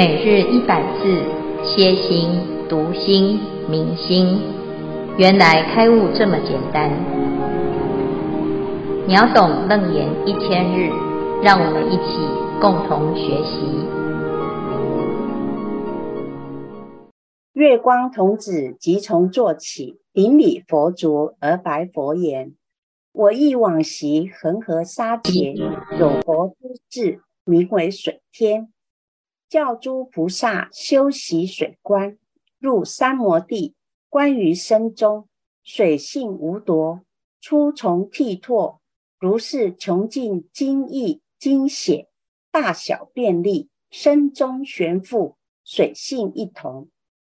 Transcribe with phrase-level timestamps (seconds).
[0.00, 1.22] 每日一百字，
[1.62, 2.30] 歇心、
[2.70, 4.40] 读心、明心，
[5.18, 6.90] 原来开悟这么简单。
[9.06, 10.88] 秒懂楞严一千日，
[11.42, 12.16] 让我们一起
[12.62, 13.60] 共同学习。
[17.52, 22.54] 月光童子即从坐起，顶礼佛足而白佛言
[23.12, 25.52] ：“我忆往昔恒河沙劫，
[25.98, 26.54] 有佛出
[26.88, 28.70] 世，名为水天。”
[29.50, 32.16] 教诸菩萨修习水观，
[32.60, 33.74] 入三摩地，
[34.08, 35.26] 观于身中，
[35.64, 37.00] 水性无夺，
[37.40, 38.78] 出从涕唾，
[39.18, 42.06] 如是穷尽精液精血，
[42.52, 46.88] 大小便利，身中悬覆，水性一同。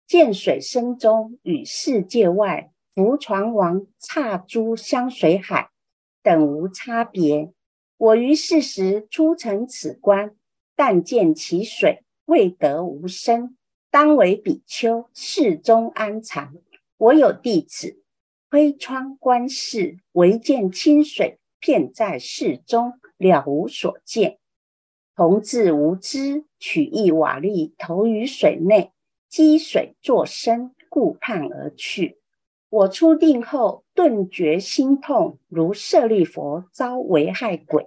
[0.06, 5.70] 见水身中与世界外浮船王刹诸香水海
[6.23, 7.52] 等无差别。
[7.96, 10.37] 我于是时初成此观，
[10.76, 12.04] 但见其水。
[12.26, 13.56] 未得无生，
[13.90, 16.54] 当为比丘世中安常。
[16.96, 18.02] 我有弟子
[18.50, 24.38] 推窗观世，唯见清水遍在世中，了无所见。
[25.14, 28.92] 童子无知，取一瓦砾投于水内，
[29.28, 32.18] 积水作深，顾盼而去。
[32.70, 37.86] 我出定后，顿觉心痛，如舍利弗遭危害鬼。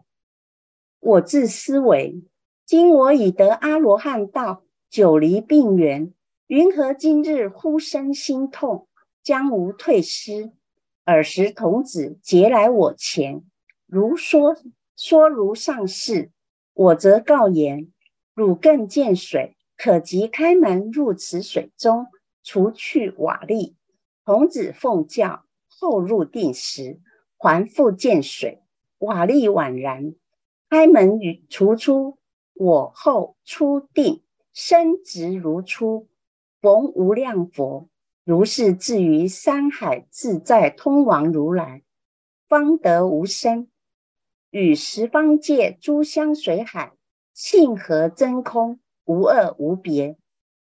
[1.00, 2.24] 我自思惟。
[2.68, 6.14] 今我已得阿罗汉道，久离病缘，
[6.48, 8.90] 云何今日忽生心痛，
[9.24, 10.52] 将无退失？
[11.06, 13.42] 尔时童子结来我前，
[13.86, 14.58] 如说
[14.98, 16.32] 说如上事。
[16.74, 17.88] 我则告言：
[18.34, 22.08] 汝更见水，可即开门入此水中，
[22.44, 23.76] 除去瓦砾。
[24.26, 27.00] 童子奉教，后入定时，
[27.38, 28.62] 还复见水，
[28.98, 30.14] 瓦砾宛然。
[30.70, 32.18] 开门与除出。
[32.60, 34.24] 我后出定，
[34.54, 36.08] 身直如初，
[36.60, 37.88] 逢无量佛，
[38.24, 41.84] 如是至于山海自在通王如来，
[42.48, 43.68] 方得无生，
[44.50, 46.94] 与十方界诸香水海
[47.34, 50.18] 性和真空，无二无别。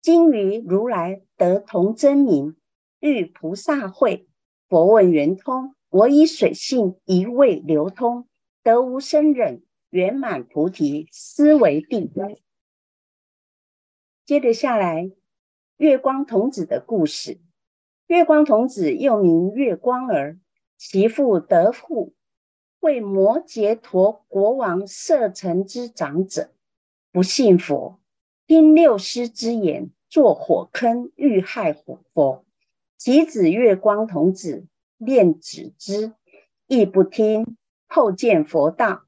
[0.01, 2.55] 今于如来得同真名，
[3.01, 4.27] 遇菩萨会，
[4.69, 8.27] 佛问圆通，我以水性一味流通，
[8.63, 9.61] 得无生忍。
[9.91, 12.11] 圆满菩提，思为第一。
[14.25, 15.11] 接着下来，
[15.75, 17.41] 月光童子的故事。
[18.07, 20.39] 月光童子又名月光儿，
[20.77, 22.13] 其父德护，
[22.79, 26.53] 为摩羯陀国王舍城之长者，
[27.11, 27.99] 不信佛，
[28.47, 32.45] 听六师之言，作火坑欲害火佛。
[32.97, 36.13] 其子月光童子念止之，
[36.67, 37.57] 亦不听。
[37.87, 39.03] 后见佛道。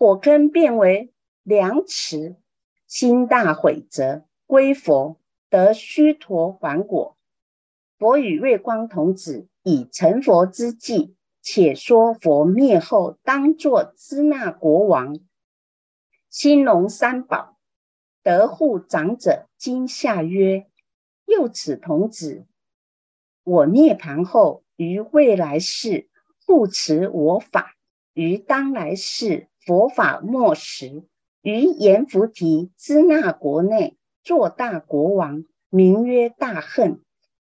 [0.00, 1.12] 火坑变为
[1.42, 2.36] 良池，
[2.86, 7.18] 心大悔责，归佛，得须陀洹果。
[7.98, 15.18] 佛与月光童子以成佛之际，且说佛灭后当作支那国王，
[16.30, 17.58] 兴隆三宝。
[18.22, 20.66] 得护长者惊吓曰
[21.28, 22.46] ：“又此童子，
[23.44, 26.08] 我涅槃后于未来世
[26.46, 27.76] 护持我法，
[28.14, 31.04] 于当来世。”佛法末时，
[31.42, 37.00] 于阎浮提支那国内做大国王，名曰大恨，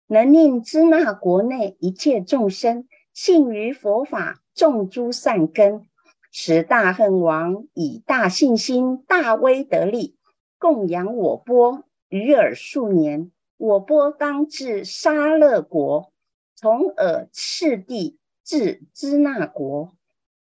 [0.08, 5.86] 能令支那国内一切众生信于佛法，种诸善根。
[6.32, 10.16] 时大恨王以大信心、大威德力，
[10.58, 16.12] 供养我波，于尔数年，我波当至沙勒国，
[16.54, 19.92] 从尔次第至支那国。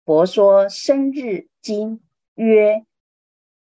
[0.06, 2.00] 佛说生日经
[2.36, 2.86] 曰：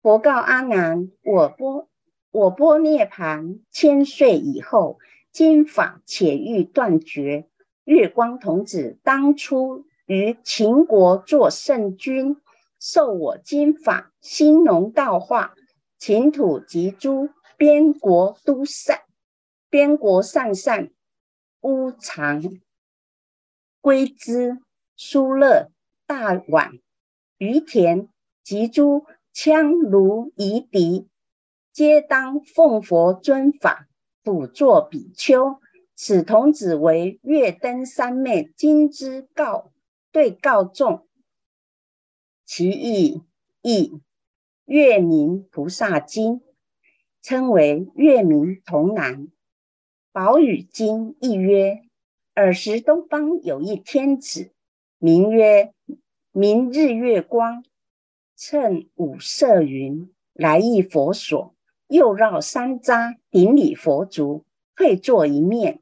[0.02, 1.88] 佛告阿难，我波
[2.32, 4.98] 我波涅盘千岁以后，
[5.30, 7.48] 经法且欲断绝。
[7.84, 12.36] 月光童子当初于秦国作圣君，
[12.80, 15.54] 受我经法，兴隆道化，
[15.96, 19.02] 秦土及诸边国都善，
[19.70, 20.90] 边国善善
[21.60, 22.42] 乌常
[23.80, 24.58] 归之
[24.96, 25.70] 疏勒。
[26.06, 26.80] 大宛、
[27.38, 28.08] 于田
[28.42, 29.04] 及诸
[29.34, 31.08] 羌卢夷狄，
[31.72, 33.88] 皆当奉佛尊法，
[34.22, 35.58] 辅作比丘。
[35.94, 39.72] 此童子为月灯三昧经之告
[40.10, 41.06] 对告众，
[42.44, 43.22] 其义
[43.60, 44.00] 译
[44.64, 46.40] 月明菩萨经，
[47.20, 49.28] 称为月明童男。
[50.10, 51.82] 宝雨经译曰：
[52.34, 54.52] 尔时东方有一天子，
[55.04, 55.72] 名曰。
[56.30, 57.64] 明日月光，
[58.36, 61.56] 趁五色云来诣佛所，
[61.88, 64.44] 又绕三匝顶礼佛足，
[64.76, 65.80] 退坐一面。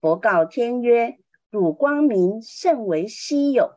[0.00, 1.16] 佛告天曰
[1.48, 3.76] ：“汝光明甚为稀有，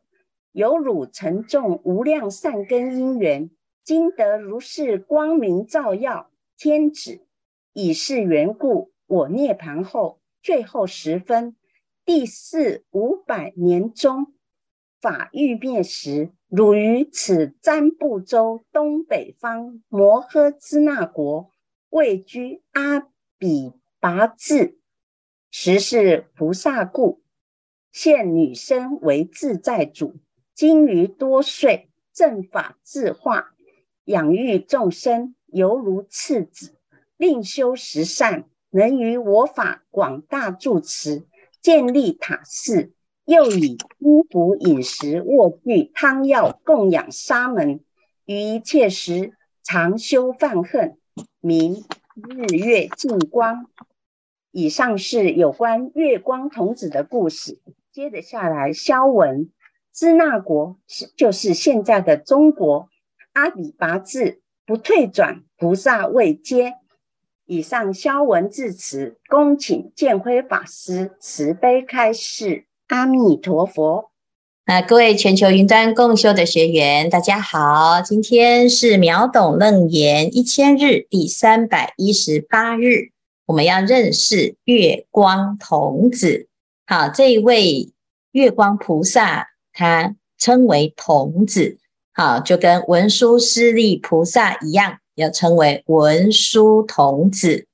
[0.53, 3.51] 有汝曾种无量善根因缘，
[3.83, 7.21] 今得如是光明照耀天子。
[7.73, 11.55] 以是缘故，我涅槃后最后十分，
[12.03, 14.33] 第四五百年中，
[15.01, 21.51] 法欲灭时，汝于此占部洲东北方摩诃支那国。”
[21.89, 22.99] 位居阿
[23.39, 24.77] 比跋致，
[25.49, 27.23] 时是菩萨故，
[27.91, 30.17] 现女身为自在主，
[30.53, 33.55] 经于多岁，正法自化，
[34.03, 36.75] 养育众生，犹如次子，
[37.17, 41.25] 令修十善，能于我法广大住持，
[41.59, 42.93] 建立塔寺，
[43.29, 47.79] 又以衣服、饮食、卧具、汤药供养沙门，
[48.25, 50.97] 于一切时常修犯恨，
[51.39, 51.85] 明
[52.15, 53.67] 日月净光。
[54.49, 57.59] 以上是有关月光童子的故事。
[57.91, 59.51] 接着下来，消文
[59.93, 62.89] 支那国是就是现在的中国。
[63.33, 66.73] 阿比跋致不退转，菩萨未阶。
[67.45, 72.65] 以上消文至此，恭请建辉法师慈悲开示。
[72.89, 74.09] 阿弥陀佛。
[74.65, 78.01] 那，各位全球云端共修的学员，大家好！
[78.01, 83.11] 今天是秒懂楞严一千日第三百一十八日，
[83.45, 86.47] 我们要认识月光童子。
[86.87, 87.91] 好，这一位
[88.31, 91.77] 月光菩萨，他称为童子。
[92.11, 97.67] 好，就跟文殊师利菩萨一样，要称为文殊童子。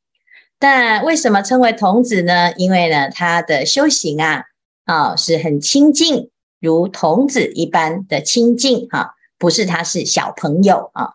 [0.60, 2.54] 但为什么称为童子呢？
[2.58, 4.44] 因为呢，他的修行啊，
[4.86, 6.30] 啊，是很清净。
[6.62, 11.10] 如童子一般的清净哈，不是他是小朋友啊。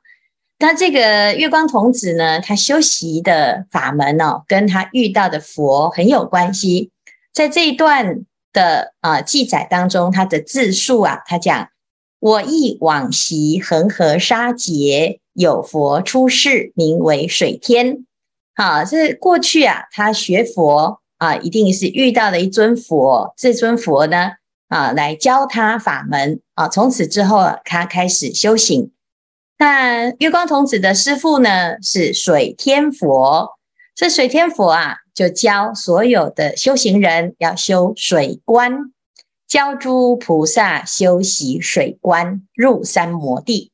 [0.58, 6.90] 那这个月光童子呢，他修习的法门哦，跟他遇到的佛很有关系。
[7.32, 11.70] 在这一段的啊记载当中，他的自述啊，他讲：
[12.18, 18.04] 我忆往昔恒河沙劫，有佛出世，名为水天。
[18.54, 23.34] 好，这过去啊，他学佛啊，一定是遇到了一尊佛。
[23.36, 24.32] 这尊佛呢，
[24.68, 26.66] 啊，来教他法门啊！
[26.66, 28.90] 从此之后，他开始修行。
[29.58, 33.58] 那月光童子的师父呢，是水天佛。
[33.94, 38.92] 这水天佛啊，就教所有的修行人要修水观，
[39.46, 43.70] 教诸菩萨修习水观，入三摩地。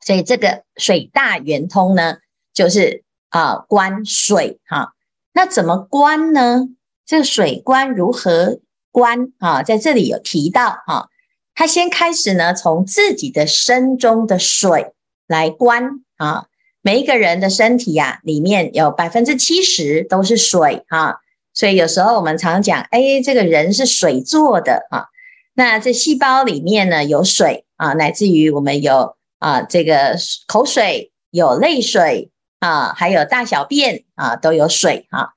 [0.00, 2.18] 所以这个水大圆通呢，
[2.54, 4.92] 就是啊观水哈、
[5.32, 6.68] 那怎么观呢？
[7.06, 8.60] 这个水观如何？
[8.92, 11.06] 观啊，在这里有提到啊，
[11.54, 14.92] 他先开始呢，从自己的身中的水
[15.28, 16.46] 来观啊。
[16.82, 21.18] 每一个人的身体呀、啊，里面有百分之七十都是水啊，
[21.54, 25.06] 所以有时候我们常讲，哎，这个人是水做的啊。
[25.54, 30.16] 那这细胞里面呢有水啊，乃至于我们有啊这个
[30.48, 32.30] 口水、有泪水
[32.60, 35.30] 啊，还有大小便啊，都有水啊。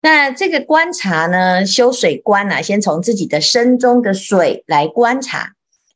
[0.00, 5.52] 那这个观察呢，修水观啊，先从自己的身中的水来观察，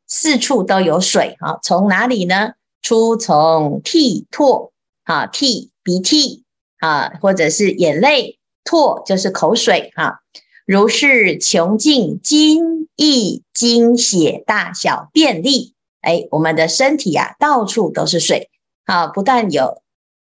[0.07, 1.59] 四处都有水啊。
[1.63, 2.53] 从哪里呢？
[2.81, 4.71] 出从涕唾
[5.05, 6.45] 啊，涕鼻涕
[6.79, 10.21] 啊，或者是眼泪，唾就是口水啊。
[10.65, 18.49] 如是穷尽精液精血大小便利，哎，我们的身体啊，到处都是水
[18.85, 19.83] 啊，不但有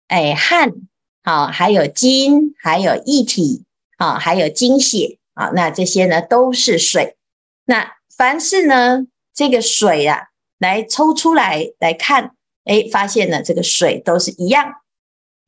[0.08, 0.72] 哎汗
[1.22, 3.64] 啊，还有精，还有液体。
[3.98, 7.16] 啊，还有精血啊，那这些呢都是水。
[7.64, 14.72] 那凡是呢这个水啊，来抽出来来看，哎，发现呢这个水都是一样，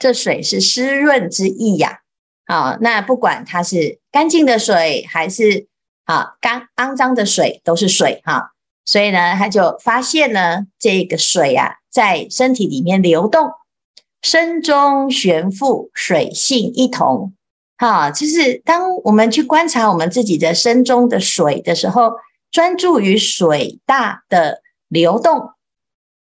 [0.00, 2.00] 这水是湿润之意呀。
[2.47, 5.69] 啊，那不管它是干净的水还是
[6.02, 8.50] 啊干肮脏的水，都是水哈。
[8.85, 13.52] 所以呢，他就发现呢这个水啊，在身体里面流动，
[14.23, 17.35] 身中玄腹，水性一同。
[17.79, 22.12] 好，就是当我们去观察我们自己的身中的水的时候，
[22.50, 25.53] 专注于水大的流动，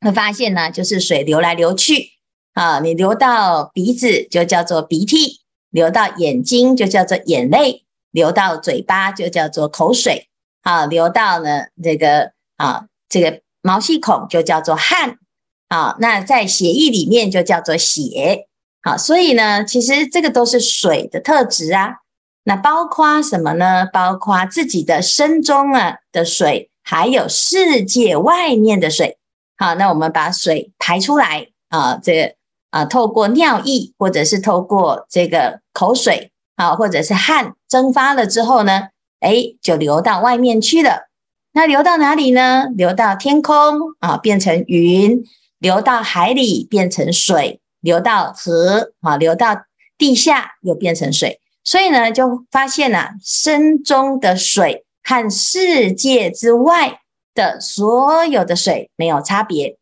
[0.01, 2.11] 会发现呢，就是水流来流去。
[2.53, 10.29] 啊，你流到鼻子就叫做鼻涕，流到眼睛就叫做眼泪，流到嘴巴就叫做口水，
[10.61, 15.19] 啊，流到呢这个啊这个毛细孔就叫做汗，
[15.67, 18.47] 啊，那在血液里面就叫做血。
[18.81, 21.95] 好，所以呢，其实这个都是水的特质啊。
[22.43, 23.87] 那包括什么呢？
[23.91, 29.17] 包括自己的身中啊的水，还有世界外面的水。
[29.57, 32.35] 好，那我们把水排出来啊，这
[32.69, 38.89] 啊，透过尿液或者是透过这个口水啊，或者是汗蒸发了之后呢，
[39.21, 41.07] 哎，就流到外面去了。
[41.53, 42.65] 那流到哪里呢？
[42.75, 43.55] 流到天空
[43.99, 45.23] 啊，变成云；
[45.65, 49.65] 流到海里变成水；流到河啊，流到
[49.97, 51.41] 地下又变成水。
[51.63, 56.99] 所以呢，就发现了、啊、身中的水和世界之外
[57.33, 59.79] 的所有的水没有差别，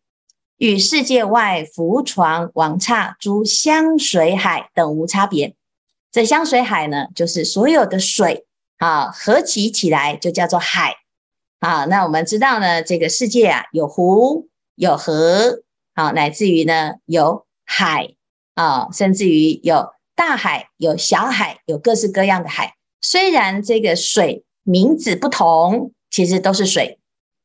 [0.56, 5.54] 与世界外浮床、王刹、诸香水海等无差别。
[6.14, 8.46] 这香水海呢，就是所有的水
[8.78, 10.96] 啊，合集起来就叫做海
[11.60, 11.84] 啊。
[11.84, 15.60] 那我们知道呢，这个世界啊，有湖、有河
[15.94, 18.14] 啊，乃至于呢有海
[18.56, 19.94] 啊，甚至于有。
[20.16, 22.76] 大海有小海，有各式各样的海。
[23.02, 27.00] 虽然这个水名字不同，其实都是水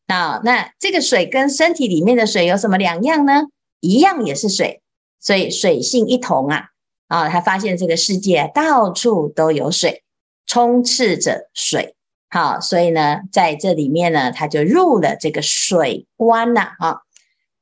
[0.07, 0.43] 啊。
[0.45, 3.45] 那这个水跟身体里面的水有什么两样呢？
[3.81, 4.83] 一样也是水，
[5.19, 6.67] 所以水性一同啊。
[7.07, 10.03] 啊，他发现这个世界到处都有水，
[10.45, 11.95] 充斥着水。
[12.29, 17.01] 好，所以呢，在这里面呢，他就入了这个水观了啊。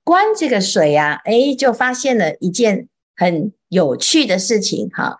[0.06, 3.52] 观这个水啊，哎，就发现了一件很。
[3.68, 5.18] 有趣的事情哈，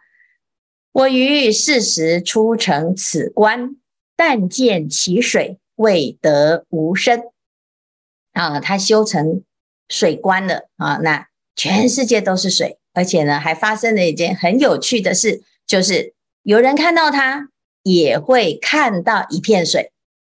[0.93, 3.75] 我于四时初成此观，
[4.15, 7.25] 但见其水未得无声
[8.33, 9.43] 啊，他修成
[9.89, 11.27] 水观了啊，那
[11.57, 16.15] 全世界都是水，而且呢，还发生了一件很有趣的事，就是
[16.45, 17.49] 有人看到他
[17.83, 19.91] 也会看到一片水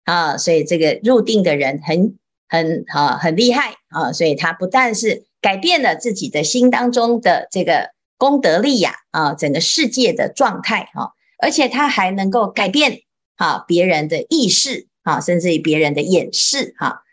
[0.06, 2.18] 啊，所以这个入定的人很
[2.50, 7.92] 很啊很厉害啊，所以他不但是改变了自己的心当中的这个。
[8.20, 13.04] 功德力呀，啊，整个世界的状态哈，而且他还能够改变
[13.38, 17.04] 啊别人的意识啊，甚至于别人的眼识哈。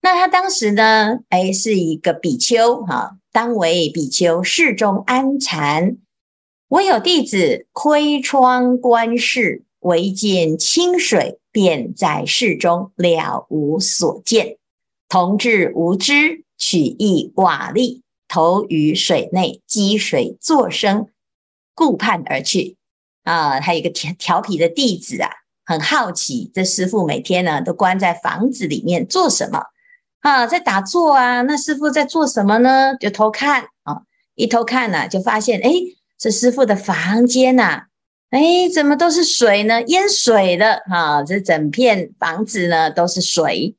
[0.00, 5.96] 那他当时呢，哎，是一个比丘哈，当为比丘，室中安禅。
[6.68, 14.58] 我有弟子窥窗观世，唯见清水便在室中，了无所见。
[15.14, 18.00] 童稚无知，取一瓦砾。
[18.26, 21.06] 投于水内，积水作声，
[21.72, 22.76] 顾盼而去。
[23.22, 25.30] 啊，还有一个调调皮的弟子啊，
[25.64, 29.62] 很好奇，这师父每天呢都关在房子里面做什么？
[30.18, 31.42] 啊，在打坐啊。
[31.42, 32.96] 那师父在做什么呢？
[32.98, 34.02] 就偷看啊，
[34.34, 35.70] 一偷看呢、啊，就发现，哎，
[36.18, 37.86] 这师父的房间呐、啊，
[38.30, 39.80] 哎，怎么都是水呢？
[39.82, 41.22] 淹水了啊！
[41.22, 43.76] 这整片房子呢都是水，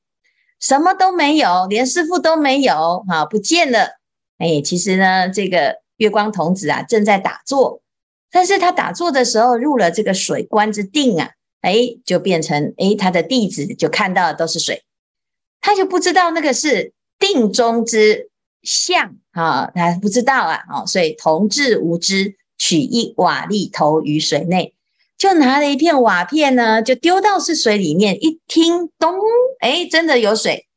[0.60, 3.98] 什么都没有，连师傅都没有啊，不见了。
[4.38, 7.82] 哎，其实呢，这个月光童子啊，正在打坐，
[8.32, 11.32] 但是他打坐的时候入了这个水观之定啊，
[11.62, 14.84] 哎，就变成哎，他的弟子就看到的都是水，
[15.62, 18.30] 他就不知道那个是定中之
[18.62, 24.74] 相啊，他不知道啊，哦，所以童稚无知，取一瓦砾投于水内，
[25.18, 29.16] 就拿了一片瓦片呢，就丢到是水里面，一听咚，
[29.60, 30.68] 哎，真的有水，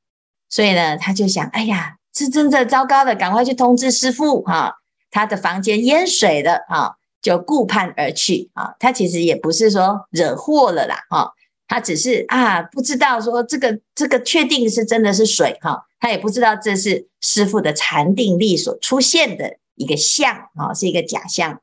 [0.49, 1.95] 所以呢，他就想，哎呀。
[2.15, 4.75] 是真的糟糕的，赶快去通知师父哈，
[5.09, 6.91] 他的房间淹水了啊，
[7.23, 8.75] 就顾盼而去啊。
[8.81, 11.31] 他其实也不是说惹祸了啦哈，
[11.69, 21.61] 他只是啊不知道说这个这个确定是真的是水哈，他也不知道这是师父的禅定力所出现的一个相啊，是一个假象。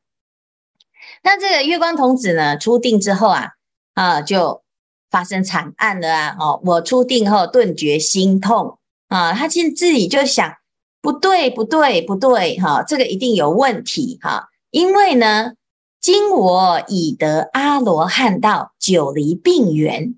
[1.26, 3.50] 那这个月光童子呢，出定之后啊
[3.96, 4.62] 啊就
[5.10, 8.78] 发生惨案了啊哦，我出定后顿觉心痛。
[9.08, 10.56] 啊，他其实自己就想，
[11.00, 15.54] 不对，不对，不对，哈，这个一定有问题，哈，因为呢，
[16.02, 20.16] 今我已得阿罗汉道，久离病源，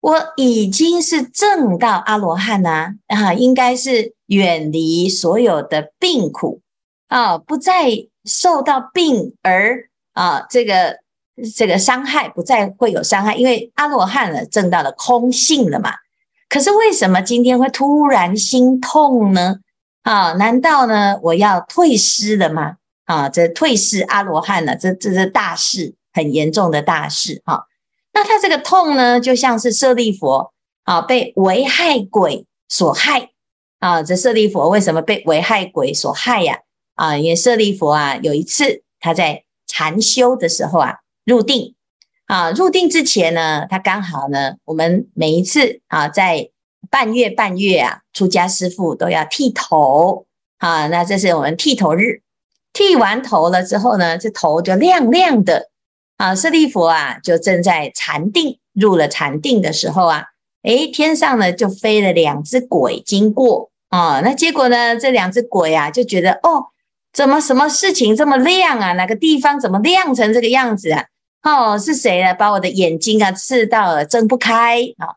[0.00, 6.62] 我已经是正到阿罗汉呐，啊，应该是远离所有的病苦，
[7.08, 10.98] 啊，不再受到病而啊，这个
[11.56, 15.92] 这个伤害，不再会有伤害，因为阿罗汉了，证到了空性了嘛。
[16.48, 19.56] 可是为什么今天会突然心痛呢？
[20.02, 22.76] 啊，难道呢我要退失了吗？
[23.04, 27.62] 啊，这退失阿罗汉了，这这是大事，很严重的大事啊。
[28.12, 30.52] 那他这个痛呢，就像是舍利佛
[30.84, 33.30] 啊被危害鬼所害
[33.78, 34.02] 啊。
[34.02, 36.58] 这舍利佛为什么被危害鬼所害呀？
[36.96, 41.76] 啊，因为舍利佛啊有一次他在禅修的时候啊入定。
[42.26, 46.50] 啊，入定之前呢，他刚好呢，我们每一次啊，在
[46.88, 50.26] 半月半月啊，出家师父都要剃头
[50.58, 52.22] 啊，那这是我们剃头日。
[52.72, 55.70] 剃完头了之后呢，这头就亮亮的
[56.18, 56.32] 啊。
[56.36, 60.26] 舍利弗啊，就正在禅定，入了禅定的时候啊，
[60.62, 64.20] 诶，天上呢就飞了两只鬼经过啊。
[64.20, 66.66] 那结果呢，这两只鬼啊就觉得哦，
[67.12, 68.92] 怎么什么事情这么亮啊？
[68.92, 71.04] 哪个地方怎么亮成这个样子啊？
[71.42, 72.34] 哦，是谁呢？
[72.34, 75.16] 把我的眼睛啊刺到了，睁不开啊！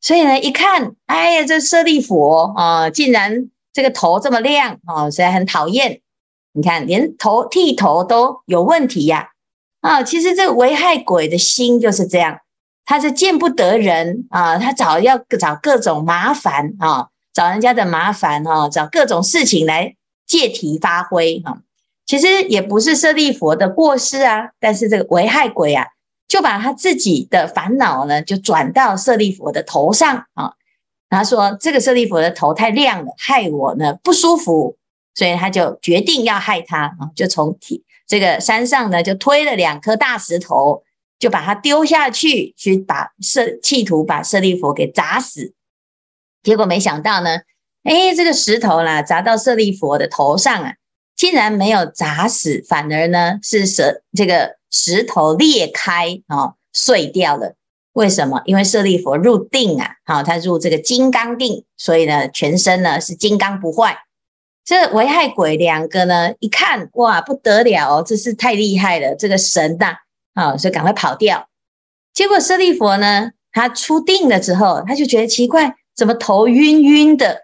[0.00, 6.00] 所以呢，一看，哎呀，这舍利弗啊，竟然这个头这么亮啊，实在很讨厌。
[6.52, 9.30] 你看，连头剃头都有问题呀！
[9.80, 12.38] 啊，其实这个危害鬼的心就是这样，
[12.84, 19.94] 他是见不得人啊，他找要找各种麻烦啊，找人家的麻烦啊，找各种事情来
[20.32, 21.60] 借题发挥哈。
[22.06, 25.86] 其实也不是舍利弗的过失啊，但是这个危害鬼啊，
[26.26, 30.54] 就把他自己的烦恼呢，就转到舍利弗的头上啊。
[31.10, 34.78] 他说：“这个舍利弗的头太亮了，害我呢不舒服。”
[35.14, 37.58] 所以他就决定要害他啊，就从
[38.06, 40.82] 这个山上呢，就推了两颗大石头，
[41.18, 45.52] 就把他丢下去，去把舍企图把舍利弗给砸死。
[46.42, 47.42] 结果没想到呢，
[47.84, 50.74] 哎，这个石头啦砸到舍利弗的头上啊，
[51.16, 57.54] 竟然没有砸死，反而呢是舍这个石头裂开啊，碎掉了。
[57.92, 58.40] 为什么？
[58.46, 63.98] 因为舍利弗入定啊，好，他入这个金刚定，所以呢，全身呢是金刚不坏。
[64.64, 69.96] 这危害鬼两个呢，一看哇不得了哦，这是太厉害了，这个神呐，
[70.34, 71.48] 啊，所以赶快跑掉。
[72.14, 77.42] 结果舍利弗呢，他出定了之后，他就觉得奇怪，怎么头晕晕的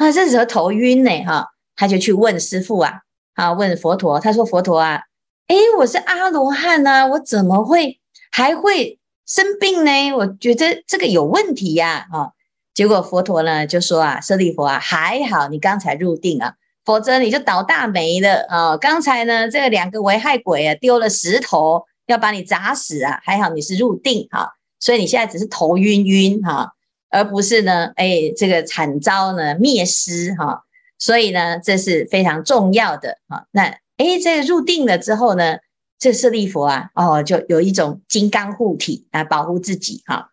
[0.00, 0.10] 啊？
[0.10, 3.02] 这时候头晕呢，哈，他就去问师父啊，
[3.34, 5.02] 啊，问佛陀，他说佛陀啊，
[5.48, 8.00] 诶，我是阿罗汉啊，我怎么会
[8.32, 10.12] 还会生病呢？
[10.14, 12.32] 我觉得这个有问题呀，啊。
[12.72, 16.54] 结果佛陀呢就说啊，舍利弗啊，还好你刚才入定啊。
[16.82, 18.76] 否则你就倒大霉了啊！
[18.78, 23.20] 刚才呢，这个两个危害鬼啊，丢了石头要把你砸死啊！
[23.22, 26.72] 还好你是入定哈，所以你现在只是头晕晕哈，
[27.10, 30.64] 而不是呢，哎，这个惨遭呢灭失哈。
[30.98, 33.46] 所以呢，这是非常重要的哈。
[33.52, 33.62] 那
[33.96, 35.56] 哎，这个入定了之后呢，
[35.98, 40.28] 这舍利佛啊，哦，就有一种金刚护体来保护自己哈。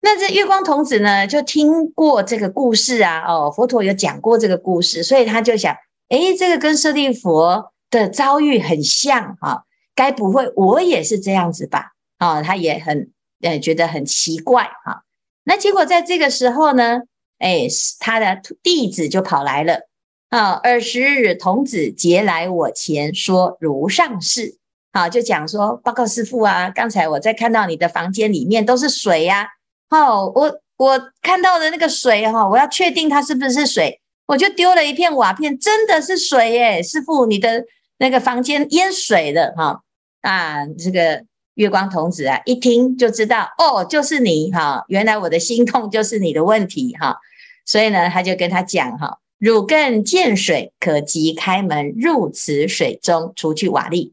[0.00, 5.76] 那这月光童子呢，就听过这个故事啊，哦，佛陀有讲过这个故事，所以他就想，
[6.08, 11.92] 诶，这个跟舍利佛的遭遇很像哈，该不会我也是这样子吧？
[12.16, 13.10] 啊，他也很
[13.42, 15.04] 呃觉得很奇怪哈。
[15.44, 17.00] 那结果在这个时候呢，
[17.38, 19.88] 诶，他的弟子就跑来了
[20.28, 24.56] 啊，二十日童子结来我前说如上事，
[24.92, 29.48] 好，就讲说报告师父啊，刚才我在看到你的房间里面都是水呀。
[29.90, 36.82] 哦，我我看到的那个水哈，我要确定它是不是水，我就丢了一片瓦片，真的是水耶！
[36.82, 37.64] 师父，你的
[37.98, 39.82] 那个房间淹水了哈
[40.22, 40.66] 啊！
[40.78, 47.18] 这个月光童子啊，一听就知道哦，就是你哈，原来我的心痛就是你的问题哈，
[47.64, 54.12] 所以呢，他就跟他讲哈，汝更见水，可即开门入此水中，除去瓦砾。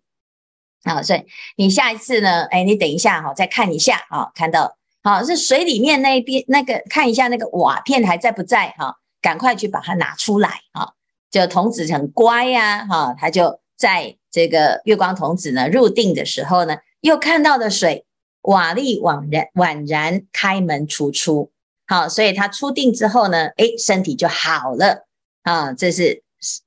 [0.84, 1.23] 好，所以
[1.56, 4.78] 你下一次呢，哎，你等一下哈，再看一下啊，看到。
[5.02, 8.95] 好，是水里面那边那个看一下那个瓦片还在不在哈？
[9.21, 10.93] 赶快去把它拿出来哈！
[11.32, 18.06] 就童子很乖呀哈，他就在这个月光童子呢入定的时候呢，又看到的水
[18.42, 21.52] 瓦礫惘然宛然开门除出。
[21.88, 25.08] 好，所以他出定之后呢，哎，身体就好了
[25.42, 25.74] 啊！
[25.74, 26.22] 这是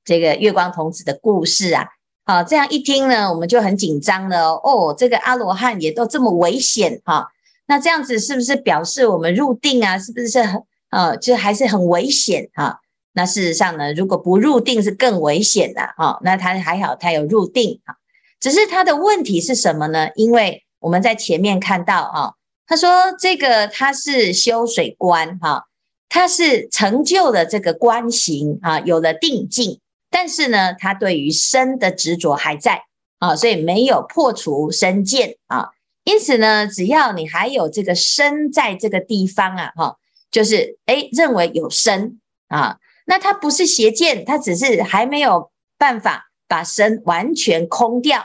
[0.05, 1.87] 这个月光童子的故事啊。
[2.25, 4.95] 好，这样一听呢，我们就很紧张了哦。
[4.99, 7.29] 这个阿罗汉也都这么危险哈。
[7.66, 9.97] 那这样子是不是表示我们入定啊？
[9.97, 12.79] 是不是很呃，就还是很危险啊？
[13.12, 16.18] 那事实上呢，如果不入定是更危险的啊。
[16.23, 17.95] 那他还好，他有入定啊。
[18.42, 20.09] 只是他的问题是什么呢？
[20.16, 22.33] 因为我们在前面看到啊，
[22.66, 25.66] 他说这个他是修水观哈，
[26.09, 29.78] 他是成就了这个观行啊，有了定境，
[30.11, 32.83] 但是呢，他对于身的执着还在
[33.20, 35.68] 啊，所以没有破除身见啊。
[36.02, 39.96] 因此呢，只要你还有这个身在这个地方啊，哈，
[40.33, 48.24] 就是诶认为有身啊，那他不是邪见，他只是还没有办法把身完全空掉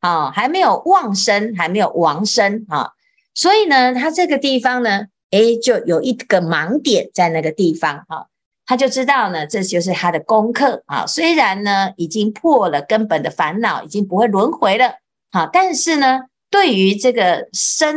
[0.00, 2.90] 啊，还没有旺身，还没有亡身啊，
[3.34, 8.26] 所以呢，它这个地方呢，诶就有一个盲点在那个地方啊，
[8.66, 14.94] 他就知道呢，这就是他的功课啊，虽然呢已经破了根本的烦恼，已经不会轮回了，
[15.30, 16.20] 好，但是呢。
[16.50, 17.94] 对于这个身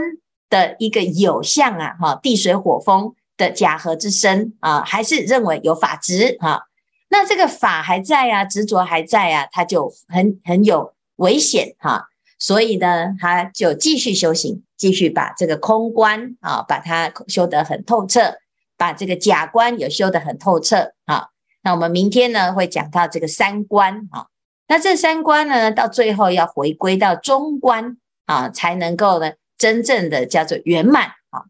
[0.49, 6.63] 的一个有相啊，哈，地水火风的假合之身啊，还是认为有法执啊。
[7.09, 12.10] 那这个法还在啊，执着还在啊，他就很很有危险哈。
[12.38, 18.36] 所以呢，他就继续修行，继续把这个空观啊，把它修得很透彻，
[18.77, 21.27] 把这个假观也修得很透彻啊。
[21.62, 24.25] 那我们明天呢，会讲到这个三观啊。
[24.67, 31.45] 那这三关呢，到最后要回归到中观啊，才能够呢，真正的叫做圆满啊。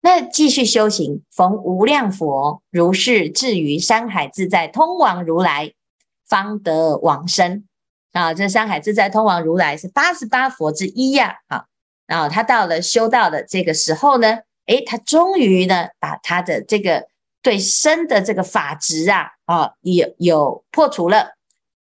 [0.00, 5.74] 那继续修行，逢无量佛如是至于山海自在通往如来，
[6.26, 7.64] 方得往生
[8.12, 8.32] 啊。
[8.32, 11.64] 这山海自在通王如来是八十八佛之一呀，啊，
[12.06, 17.06] 然后他到了修道的这个时候呢，诶，他终于呢，把他的这个
[17.42, 21.32] 对身的这个法执啊，啊，有有破除了。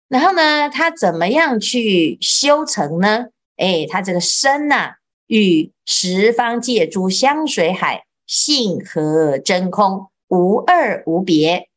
[0.08, 3.26] 然后呢，他怎么样去修成呢？
[3.56, 4.94] 哎，他这个身呐、
[5.26, 11.68] 与十方界诸香水海性合真空，无二无别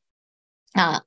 [0.73, 1.03] 啊。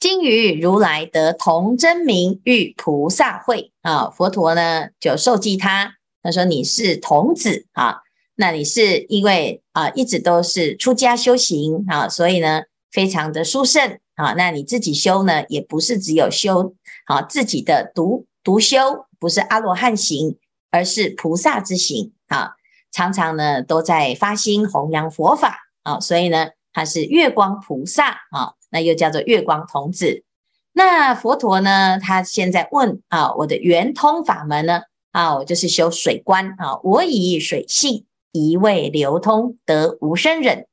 [0.00, 4.08] 今于如来得同真名，遇菩萨会啊。
[4.08, 8.00] 佛陀呢就授记他，他说你是童子啊，
[8.34, 13.98] 那你是因为啊一直都是出家修行啊，所以呢非常的殊胜。
[14.14, 16.74] 啊，那你自己修呢，也不是只有修
[17.06, 20.36] 啊自己的独独修，不是阿罗汉行，
[20.70, 22.52] 而是菩萨之行啊。
[22.90, 30.24] 常常呢都在发心弘扬佛法啊，所以呢他是月光菩萨啊，那又叫做月光童子。
[30.72, 40.66] 那佛陀呢，他现在问啊，我的圆通法门呢啊，我就是修水观啊，我以水性一味流通得无生忍。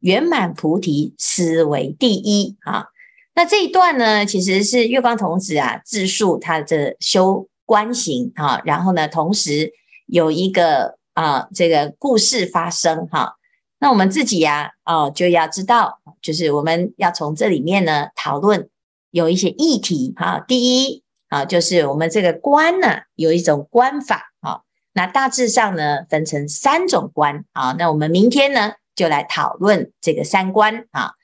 [0.00, 2.86] 圆满菩提，斯为第一啊！
[3.34, 9.70] 那这一段呢，其实是月光童子啊自述他的修观行啊，然后呢，同时
[10.06, 13.34] 有一个啊这个故事发生哈、
[13.82, 18.68] 那我们自己呀、哦就要知道，就是我们要从这里面呢讨论
[19.10, 20.44] 有一些议题哈。
[20.46, 24.60] 第一啊，就是我们这个观呢有一种观法啊，
[24.92, 27.74] 那大致上呢分成三种观啊。
[27.78, 31.14] 那我们明天呢，就来讨论这个三观啊，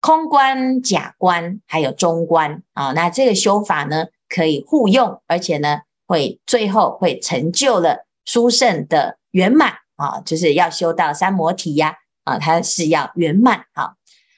[0.00, 2.92] 空观、假观，还有中观啊。
[2.92, 13.92] 那这个修法呢，可以互用，而且呢，会最后会成就了殊胜的圆满啊，就是要修到三摩提呀啊，它是要圆满啊。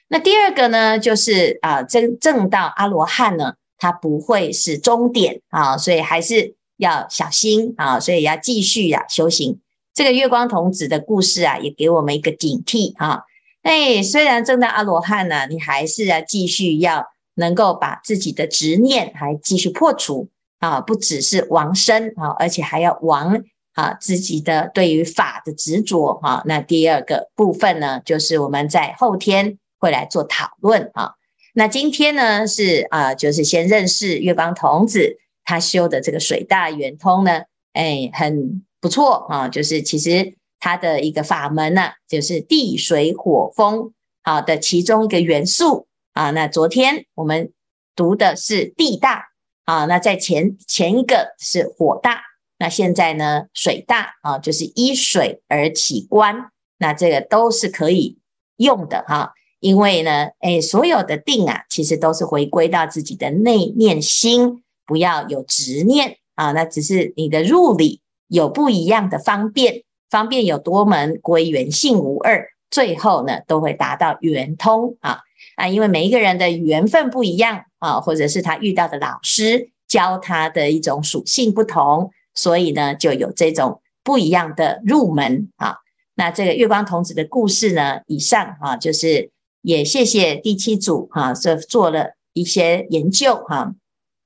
[0.09, 9.61] 那第二个呢，就是啊，真正到阿罗汉呢，它不会是终点啊，所以还是要小心啊，所以要继续呀修行。
[9.93, 13.23] 这个月光童子的故事啊，也给我们一个警惕啊！
[13.61, 23.43] 哎，虽然正到阿罗汉呢，你还是要继续要能够把自己的执念还继续破除啊，不只是亡身啊，而且还要亡
[23.73, 26.41] 啊自己的对于法的执着啊。
[26.45, 31.13] 那第二个部分呢，就是我们在后天会来做讨论啊。
[31.53, 38.63] 那今天呢是啊，就是先认识月光童子他修的这个水大圆通呢，哎，很。
[38.81, 46.31] 不错啊，就是其实它的一个法门呢、就是地水火风好的其中一个元素啊。
[46.31, 47.53] 那昨天我们
[47.95, 49.25] 读的是地大
[49.65, 52.23] 啊，那在前前一个是火大，
[52.61, 58.19] 那现在呢水大啊，就是依水而起观，那这个都是可以
[58.57, 67.99] 用的哈、因为呢，哎，所有的定啊，其实都是回归到自己的内念心，不要有执念啊，那只是你的入理。
[68.27, 75.19] 有不一样的方便，方便有多门归元性无二，最后呢都会达到圆通啊
[75.57, 75.67] 啊！
[75.67, 85.77] 因为每一个人的缘分不一样啊，或者是他遇到的老师教他的一种属性不同，所以呢就有这种不一样的入门啊。
[86.15, 93.73] 那这个月光童子的故事呢，以上啊就是也谢谢第七组哈，这做了一些研究哈。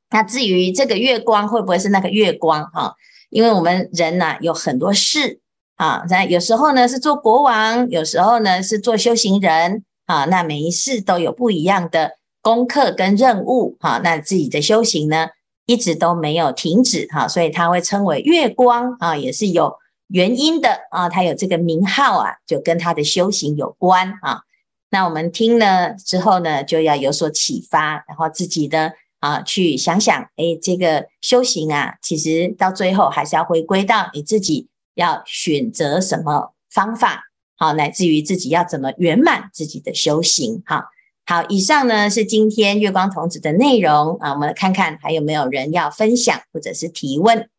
[0.09, 2.95] 那至于这个月光会不会是那个月光哈？
[3.29, 5.39] 因为我们人呐有很多事
[5.75, 15.27] 啊，那有时候呢是做国王，有时候呢是做修行人啊，那每一世都有不一样的功课跟任务哈，那自己的修行呢
[15.65, 19.75] 一直都没有停止哈，所以他会称为月光啊，也是有
[20.07, 24.41] 原因的啊，他有这个名号啊，就跟他的修行有关啊。
[24.89, 28.93] 那我们听了之后呢，就要有所启发，然后自己的。
[29.21, 37.23] 啊，去想想，哎，这个修行啊，其实到最后还是要回归到你自己要选择什么方法，
[37.57, 40.61] 好，乃至于自己要怎么圆满自己的修行。
[40.67, 40.83] 好，
[41.25, 47.49] 好，以上呢是今天月光童子的内容啊，我们来看看还有没有人要分享或者是提问。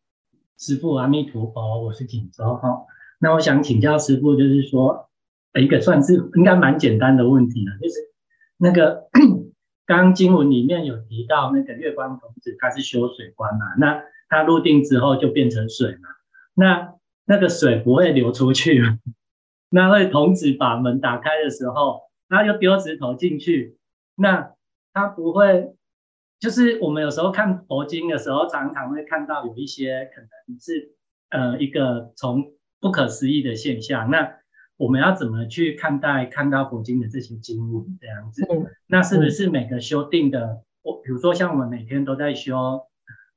[0.57, 2.85] 师父阿弥陀佛，我是锦州哈。
[3.19, 5.09] 那我想请教师父，就是说
[5.59, 7.95] 一个算是应该蛮简单的问题了，就是
[8.57, 9.07] 那个。
[9.85, 13.59] 刚刚经文里面有提到那个月光童子，他是修水观嘛？
[13.79, 16.09] 那他入定之后就变成水嘛？
[16.55, 18.83] 那那个水不会流出去，
[19.71, 23.77] 那会童子把门打开的时候，他又丢石头进去，
[24.15, 24.53] 那
[24.93, 25.75] 它不会
[26.39, 30.95] 就是我们有时候看佛经的时候，常常会看到有一些可能是
[31.29, 34.09] 呃一个从不可思议的现象。
[34.11, 34.37] 那
[34.75, 38.45] 我们要怎么去看待看到佛经的这些经文这样子？
[38.51, 42.81] 嗯、那是不是每个修订的，我比如说像我们每天都在修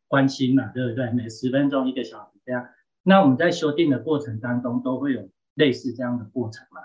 [0.09, 1.11] 观心嘛，对不对？
[1.13, 2.69] 每十分钟一个小时这样。
[3.03, 6.83] 那我们在修订的过程当中，都会有类似这样的过程嘛？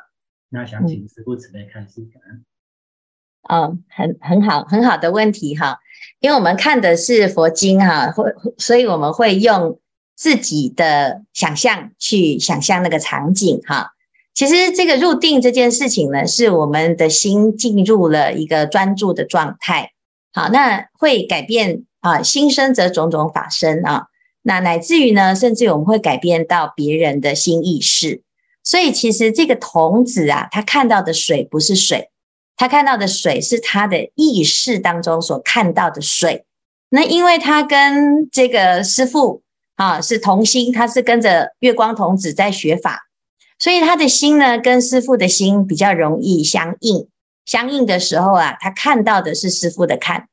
[0.55, 2.07] 那想请师傅慈悲开示。
[3.47, 5.77] 嗯，很很好，很好的问题哈。
[6.19, 9.79] 因为我们看的是佛经哈，会所以我们会用
[10.15, 13.91] 自己的想象去想象那个场景哈。
[14.33, 19.91] 其实这个入定这件事情呢，是我们的心进入了一个专注的状态。
[20.33, 24.07] 好，那会改变啊，心生则种种法生啊。
[24.41, 28.23] 那乃至于呢，甚至我们会改变到别人的心意识。
[28.65, 32.09] 所以其实这个童子啊，他看到的水不是水。
[32.57, 36.45] 他看到的水是他的意识当中所看到的水，
[36.87, 39.41] 那因为他跟这个师父
[39.75, 43.09] 啊是同心，他是跟着月光童子在学法，
[43.59, 47.09] 所以他的心呢跟师父的心比较容易相应。
[47.45, 50.29] 相应的时候啊，他看到的是师父的看。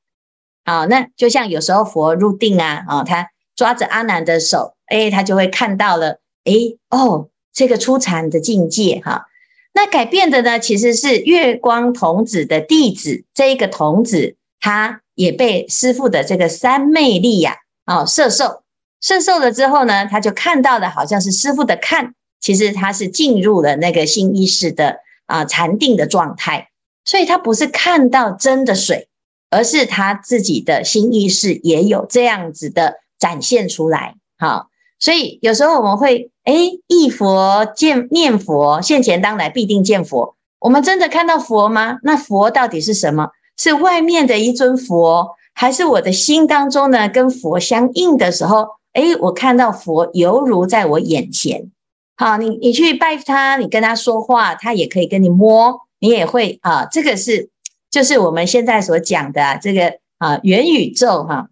[0.63, 6.53] 啊，那就像有时候佛入定啊，啊，他抓着阿难的手，哎，他就会看到了，哎，
[6.89, 9.27] 哦，这个初禅的境界哈。
[9.75, 18.63] 那改变的呢，其实是月光童子的弟子，这一个童子，他也被师父的这个三昧力呀，啊，摄受，
[19.01, 26.69] 摄受了之后呢，他就看到的好像是师父的看，其实他是进入了那个新意识的啊禅定的状态，
[27.07, 29.09] 所以他不是看到真的水，
[29.49, 34.69] 而是他自己的新意识也有这样子的展现出来，好。
[35.03, 36.55] 所以有时候我们会哎，
[36.87, 40.37] 忆佛见念佛，现前当来必定见佛。
[40.61, 41.99] 我们真的看到佛吗？
[42.05, 43.31] 那佛到底是什么？
[43.57, 47.09] 是外面的一尊佛，还是我的心当中呢？
[47.09, 51.73] 跟佛相应的时候，哎，我看到佛犹如在我眼前。
[52.17, 56.87] 好，你你去拜他，你跟他说话，他也可以跟你摸，你也会啊。
[56.87, 57.51] 这个是
[57.91, 61.49] 就是我们现在所讲的这个啊元宇宙哈。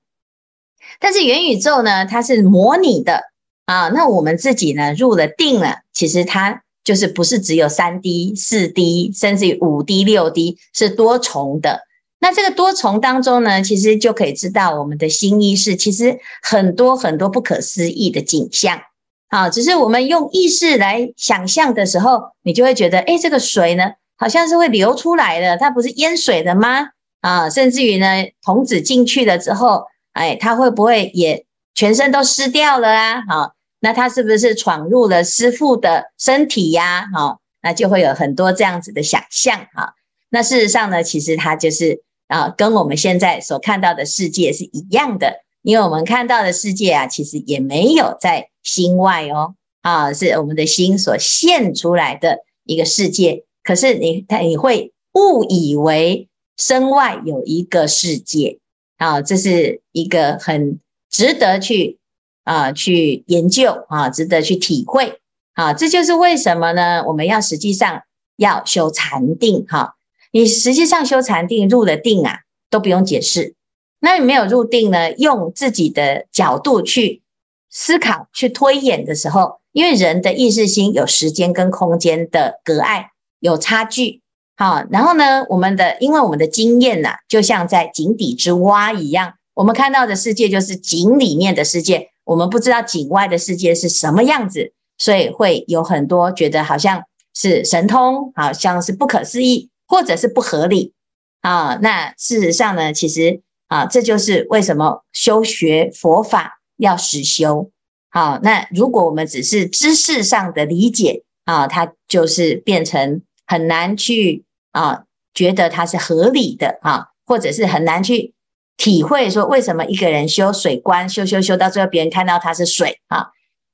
[1.00, 3.29] 但是元宇宙呢，它是模拟的。
[3.70, 11.82] 啊，那我们自己呢，入了定了，其实它就是不是只有三 D、四 D，甚至于五 D、六 D，是多重的。
[12.18, 18.80] 那这个多重当中呢，其实就可以知道我们的新意识其实很多很多不可思议的景象。
[19.28, 26.88] 啊，只是我们用意识来想象的时候，你就会觉得，哎，这个水呢，好像是会流出来的，它不是淹水的吗？
[27.20, 28.06] 啊，甚至于呢，
[28.42, 33.22] 童子进去了之后，哎，它会不会也全身都湿掉了啊？
[33.28, 33.52] 好。
[33.80, 37.08] 那他是不是闯入了师父的身体呀？
[37.14, 39.94] 哈，那就会有很多这样子的想象哈。
[40.28, 53.44] 那事实上呢，其实它就是啊，跟我们现在所看到的世界是一样的，因为我们看到的世界啊，其实也没有在心外哦，啊，是我们的心所现出来的一个世界。
[53.62, 58.58] 可是你他你会误以为身外有一个世界
[58.98, 60.78] 啊，这是一个很
[61.10, 61.98] 值得去。
[62.44, 65.20] 啊，去研究啊，值得去体会
[65.54, 67.04] 啊，这就是为什么呢？
[67.06, 68.02] 我们要实际上
[68.36, 69.96] 要修禅定哈。
[70.32, 73.54] 你实际上修禅定入了定啊，都不用解释。
[74.00, 77.22] 那你没有入定呢，用自己的角度去
[77.68, 84.22] 思考、去推演的时候，因为人的意识心有时间跟空间的隔碍，有差距。
[84.56, 92.09] 好，然后呢，我们的因为我们的经验呐，就像在井底之蛙一样，我们看到的世界就是井里面的世界。
[92.24, 97.02] 我们不知道井外的世界是什么样子，所以会有很多觉得好像
[97.34, 100.92] 是神通，好像是不可思议，或者是不合理
[101.40, 101.78] 啊。
[101.82, 107.70] 那事实上呢，其实啊，这就是为什么修学佛法要实修。
[108.10, 118.34] 好，那如果我们只是知识上的理解啊，它就是变成很难去啊，觉得它是合理的啊，或者是很难去。
[118.80, 123.26] 体会说，为什么一个人修水观，修修修到最后，别人看到他是水啊？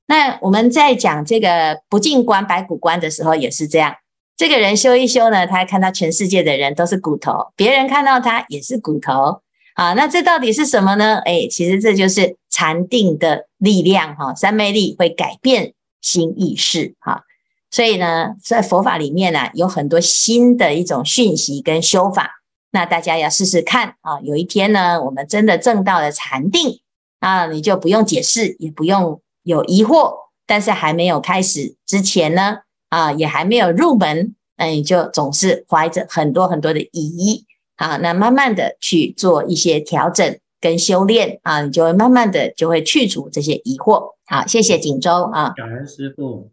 [0.05, 3.95] 那我们在讲这个不净观、白骨观的时候，也是这样。
[4.35, 9.39] 这个人修一修呢，他看到全世界的人都是骨头，别人看到他也是骨头
[9.75, 9.93] 啊。
[9.93, 11.19] 那这到底是什么呢？
[11.19, 17.23] 哎，其实这就是禅定的力量哈，三昧力会改变心意识哈。
[17.71, 22.33] 所以呢，在佛法里面呢，有很多新的一种讯息跟修法。
[22.71, 24.19] 那大家要试试看啊！
[24.21, 26.81] 有一天呢，我们真的证到了禅定
[27.19, 30.27] 啊，你就不用解释，也不用有疑惑。
[30.45, 37.45] 但是还没有开始之前呢，啊，也还没有入门，那你就总是怀着很多很多的疑义
[37.77, 37.97] 啊。
[37.97, 44.13] 那慢慢的去做一些调整跟修炼啊，你就会慢慢的就会去除这些疑惑。
[44.25, 46.45] 好，谢谢锦州啊，感恩师父。